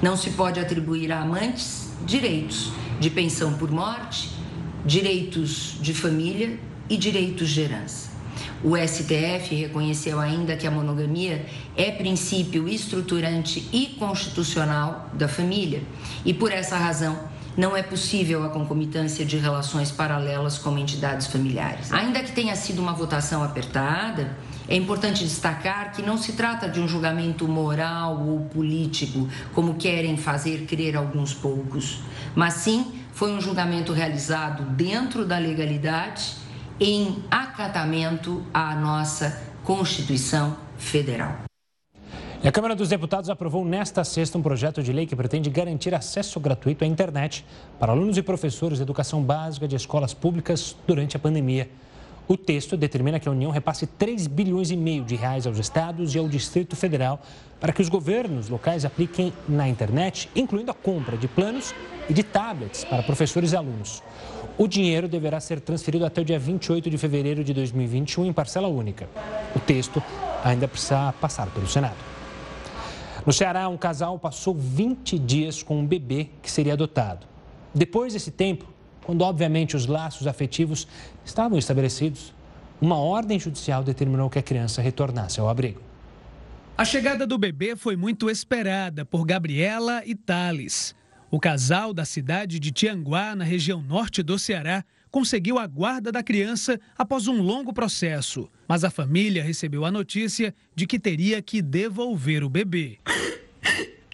[0.00, 2.70] não se pode atribuir a amantes direitos
[3.00, 4.30] de pensão por morte,
[4.86, 6.56] direitos de família
[6.88, 8.13] e direitos de herança.
[8.64, 11.44] O STF reconheceu ainda que a monogamia
[11.76, 15.82] é princípio estruturante e constitucional da família
[16.24, 17.18] e, por essa razão,
[17.54, 21.92] não é possível a concomitância de relações paralelas com entidades familiares.
[21.92, 24.34] Ainda que tenha sido uma votação apertada,
[24.66, 30.16] é importante destacar que não se trata de um julgamento moral ou político, como querem
[30.16, 32.00] fazer crer alguns poucos,
[32.34, 36.43] mas sim foi um julgamento realizado dentro da legalidade
[36.80, 41.44] em acatamento à nossa Constituição Federal.
[42.44, 46.38] A Câmara dos Deputados aprovou nesta sexta um projeto de lei que pretende garantir acesso
[46.38, 47.42] gratuito à internet
[47.78, 51.70] para alunos e professores de educação básica de escolas públicas durante a pandemia.
[52.26, 56.14] O texto determina que a União repasse 3 bilhões e meio de reais aos estados
[56.14, 57.20] e ao Distrito Federal
[57.60, 61.74] para que os governos locais apliquem na internet, incluindo a compra de planos
[62.08, 64.02] e de tablets para professores e alunos.
[64.56, 68.68] O dinheiro deverá ser transferido até o dia 28 de fevereiro de 2021 em parcela
[68.68, 69.06] única.
[69.54, 70.02] O texto
[70.42, 71.96] ainda precisa passar pelo Senado.
[73.26, 77.26] No Ceará, um casal passou 20 dias com um bebê que seria adotado.
[77.74, 78.66] Depois desse tempo,
[79.04, 80.86] quando obviamente os laços afetivos
[81.24, 82.34] estavam estabelecidos,
[82.80, 85.80] uma ordem judicial determinou que a criança retornasse ao abrigo.
[86.76, 90.94] A chegada do bebê foi muito esperada por Gabriela e Thales.
[91.30, 96.24] O casal da cidade de Tianguá, na região norte do Ceará, conseguiu a guarda da
[96.24, 98.50] criança após um longo processo.
[98.66, 102.98] Mas a família recebeu a notícia de que teria que devolver o bebê.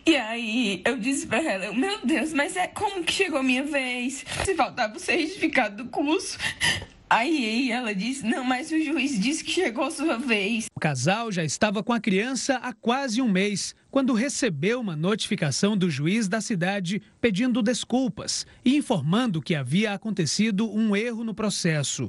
[0.06, 3.62] E aí eu disse para ela, meu Deus, mas é como que chegou a minha
[3.62, 4.24] vez?
[4.44, 6.38] Se faltava o certificado do curso,
[7.10, 10.66] Aí ela disse: Não, mas o juiz disse que chegou a sua vez.
[10.76, 15.76] O casal já estava com a criança há quase um mês, quando recebeu uma notificação
[15.76, 22.08] do juiz da cidade pedindo desculpas e informando que havia acontecido um erro no processo.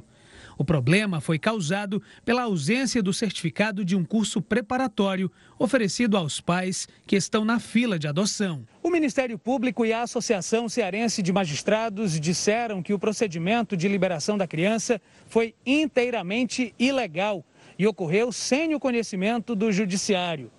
[0.56, 6.88] O problema foi causado pela ausência do certificado de um curso preparatório oferecido aos pais
[7.06, 8.64] que estão na fila de adoção.
[8.82, 14.36] O Ministério Público e a Associação Cearense de Magistrados disseram que o procedimento de liberação
[14.36, 17.44] da criança foi inteiramente ilegal
[17.78, 20.50] e ocorreu sem o conhecimento do Judiciário.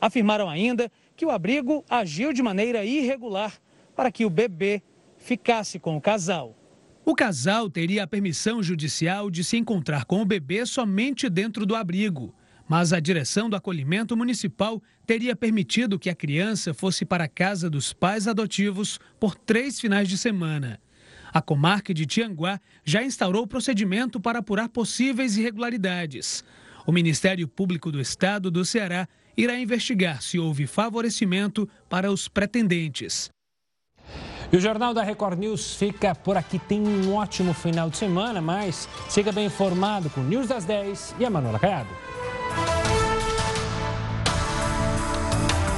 [0.00, 3.52] Afirmaram ainda que o abrigo agiu de maneira irregular
[3.96, 4.82] para que o bebê
[5.16, 6.57] ficasse com o casal.
[7.08, 11.74] O casal teria a permissão judicial de se encontrar com o bebê somente dentro do
[11.74, 12.34] abrigo,
[12.68, 17.70] mas a direção do acolhimento municipal teria permitido que a criança fosse para a casa
[17.70, 20.78] dos pais adotivos por três finais de semana.
[21.32, 26.44] A comarca de Tianguá já instaurou o procedimento para apurar possíveis irregularidades.
[26.86, 33.30] O Ministério Público do Estado do Ceará irá investigar se houve favorecimento para os pretendentes.
[34.50, 36.58] E o Jornal da Record News fica por aqui.
[36.58, 41.24] Tem um ótimo final de semana, mas siga bem informado com News das 10 e
[41.26, 42.07] a Manuela Caiado.